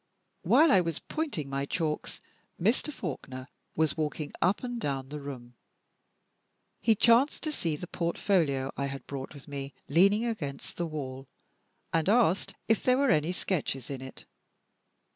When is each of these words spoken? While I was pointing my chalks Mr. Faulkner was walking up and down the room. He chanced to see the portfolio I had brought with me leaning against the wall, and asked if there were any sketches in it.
While 0.41 0.71
I 0.71 0.81
was 0.81 0.97
pointing 0.97 1.47
my 1.47 1.67
chalks 1.67 2.21
Mr. 2.59 2.91
Faulkner 2.91 3.47
was 3.75 3.95
walking 3.95 4.33
up 4.41 4.63
and 4.63 4.81
down 4.81 5.09
the 5.09 5.19
room. 5.19 5.53
He 6.79 6.95
chanced 6.95 7.43
to 7.43 7.51
see 7.51 7.75
the 7.75 7.85
portfolio 7.85 8.71
I 8.75 8.87
had 8.87 9.05
brought 9.05 9.35
with 9.35 9.47
me 9.47 9.75
leaning 9.87 10.25
against 10.25 10.77
the 10.77 10.87
wall, 10.87 11.27
and 11.93 12.09
asked 12.09 12.55
if 12.67 12.81
there 12.81 12.97
were 12.97 13.11
any 13.11 13.31
sketches 13.31 13.91
in 13.91 14.01
it. 14.01 14.25